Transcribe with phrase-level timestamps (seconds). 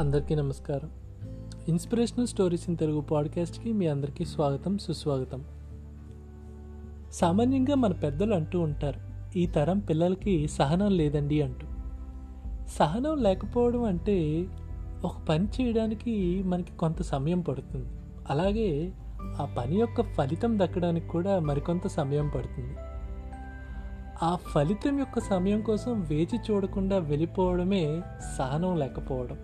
[0.00, 0.90] అందరికీ నమస్కారం.
[1.68, 5.44] Inspirational stories in Telugu పాడ్కాస్ట్కి మీ అందరికీ స్వాగతం సుస్వాగతం.
[7.12, 9.00] సామాన్యంగా మన పెద్దలు అంటూ ఉంటారు
[9.38, 11.66] ఈ తరం పిల్లలకి సహనం లేదండి అంటూ.
[12.68, 14.46] సహనం లేకపోవడం అంటే
[15.04, 17.88] ఒక పని చేయడానికి మనకి కొంత సమయం పడుతుంది.
[18.30, 22.74] అలాగే ఆ పని యొక్క ఫలితం దక్కడానికి కూడా మరికొంత సమయం పడుతుంది.
[24.22, 28.02] ఆ ఫలితం యొక్క సమయం కోసం వేచి చూడకుండా వెళ్ళిపోవడమే
[28.38, 29.38] సహనం లేకపోవడం.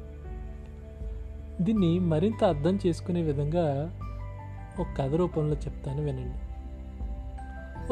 [1.61, 3.97] దీన్ని మరింత అర్థం చేసుకునే విధంగా
[4.81, 6.39] ఒక కథ రూపంలో చెప్తాను వినండి.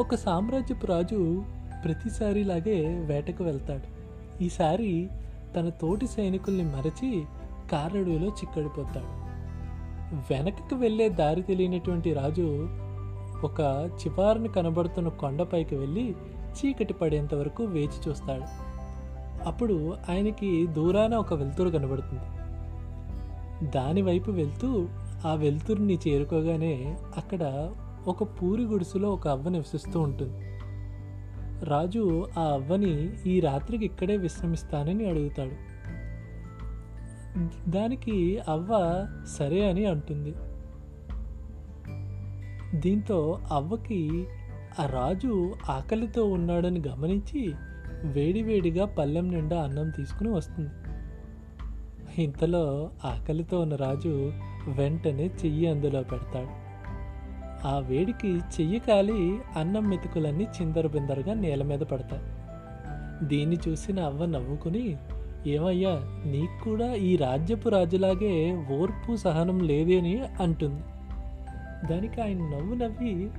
[0.01, 1.43] ఒక సామ్రాజ్యపు రాజు
[1.83, 4.05] ప్రతిసారిలాగే వేటకు వెళ్తాడు.
[4.43, 5.09] ఈసారి
[5.55, 7.23] తన తోటి సైనికుల్ని మరచి
[7.71, 9.25] కారడులో చిక్కడిపోతాడు.
[10.15, 12.67] వెనకకు వెళ్ళే దారి తెలియనటువంటి రాజు
[13.45, 16.15] ఒక చివారిని కనబడుతున్న కొండపైకి వెళ్ళి
[16.57, 18.75] చీకటి పడేంత వరకు వేచి చూస్తాడు.
[19.47, 22.25] అప్పుడు ఆయనకి దూరాన ఒక వెలుతురు కనబడుతుంది.
[23.71, 24.87] దానివైపు వెళ్తూ
[25.25, 27.71] ఆ వెలుతురుని చేరుకోగానే అక్కడ
[28.07, 30.39] ఒక పూరి గుడిసెలో ఒక అవ్వ నివసిస్తూ ఉంటుంది.
[31.65, 35.75] రాజు ఆ అవ్వని ఈ రాత్రికి ఇక్కడే విశ్రమిస్తానని అడుగుతాడు.
[37.69, 38.71] దానికి అవ్వ
[39.37, 40.33] సరే అని అంటుంది.
[42.79, 44.25] దీంతో అవ్వకి
[44.79, 47.53] ఆ రాజు ఆకలితో ఉన్నాడని గమనించి
[48.03, 50.69] వేడివేడిగా పల్లెం నిండా అన్నం తీసుకుని వస్తుంది.
[52.23, 54.31] ఇంతలో ఆకలితో ఉన్న రాజు
[54.67, 56.65] వెంటనే చెయ్యి అందులో పెడతాడు.
[57.67, 62.23] ఆ వేడికి చెయ్యి కాలి అన్నం మెతుకులన్నీ చిందరబిందరగా నేల మీద పడతాయి.
[63.27, 64.97] దీన్ని చూసిన అవ్వ నవ్వుకుని
[65.47, 65.91] ఏమయ్యా
[66.25, 70.83] నీకు కూడా ఈ రాజ్యపు రాజులాగే ఓర్పు సహనం లేదని అంటుంది.
[71.89, 73.29] దానికి ఆయన నవ్వు నవ్వి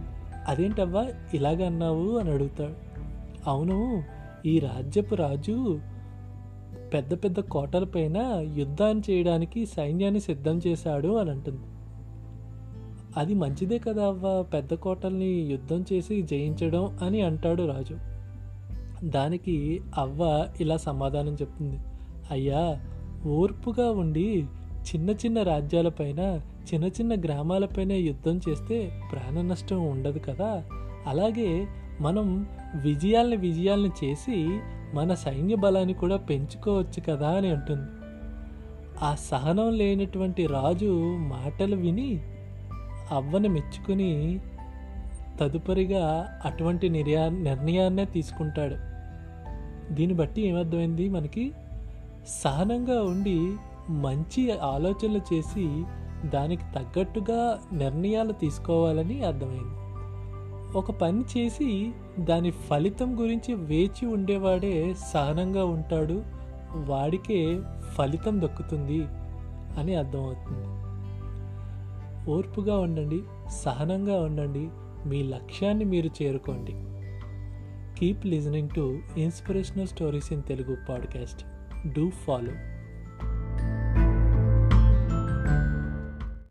[0.49, 2.19] అదేంటవ్వా ఇలాగ అన్నావు?
[2.19, 2.73] అని అడుగుతాడు.
[3.51, 4.03] అవును
[4.47, 5.81] ఈ రాజ్యపు రాజు
[6.95, 8.17] పెద్ద పెద్ద కోటలపైన
[8.57, 11.61] యుద్ధాన్ని చేయడానికి సైన్యాన్ని సిద్ధం చేశాడు అని అంటుంది.
[13.17, 17.97] అది మంచిదే కదా అవ్వ పెద్ద కోటల్ని యుద్ధం చేసి జయించడం అని అంటాడు రాజు.
[19.05, 21.79] దానికి అవ్వ ఇలా సమాధానం చెప్తుంది.
[22.31, 22.81] అయ్యా
[23.27, 24.47] ఓర్పుగా ఉండి
[24.87, 26.41] చిన్న చిన్న రాజ్యాలపైన
[26.75, 30.65] చిన్న చిన్న గ్రామాలపైన యుద్ధం చేస్తే ప్రాణ నష్టం ఉండదు కదా?
[31.07, 31.67] అలాగే
[32.01, 34.61] మనం విజయాల్ని విజయాల్ని చేసి
[34.95, 37.91] మన సైన్య బలాన్ని కూడా పెంచుకోవచ్చు కదా అని అంటుంది.
[39.03, 42.21] ఆ సహనం లేనటువంటి రాజు మాటలు విని
[43.11, 44.41] అవ్వని మెచ్చుకుని
[45.41, 48.75] తదుపరిగా అటువంటి నిర్యా నిర్ణయాన్నే తీసుకుంటాడు.
[49.95, 51.53] దీన్ని బట్టి ఏమర్థమైంది మనకి?
[52.45, 53.53] సహనంగా ఉండి
[53.91, 55.85] మంచి ఆలోచనలు చేసి
[56.29, 59.87] దానికి తగ్గట్టుగా నిర్ణయాలు తీసుకోవాలని అర్థమైంది.
[60.79, 66.23] ఒక పని చేసి దాని ఫలితం గురించి వేచి ఉండేవాడే సహనంగా ఉంటాడు
[66.75, 67.61] వాడికే
[67.95, 69.07] ఫలితం దక్కుతుంది
[69.81, 70.77] అని అర్థమవుతుంది.
[72.31, 74.69] ఓర్పుగా ఉండండి సహనంగా ఉండండి
[75.09, 76.73] మీ లక్ష్యాన్ని మీరు చేరుకోండి.
[77.99, 81.45] Keep listening to inspirational stories in Telugu podcast.
[81.89, 82.76] Do follow.